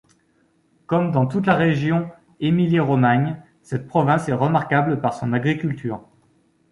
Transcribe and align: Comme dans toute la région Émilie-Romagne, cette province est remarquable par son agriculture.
Comme 0.87 1.11
dans 1.11 1.27
toute 1.27 1.45
la 1.45 1.53
région 1.53 2.09
Émilie-Romagne, 2.39 3.39
cette 3.61 3.85
province 3.85 4.27
est 4.29 4.33
remarquable 4.33 4.99
par 4.99 5.13
son 5.13 5.31
agriculture. 5.31 6.01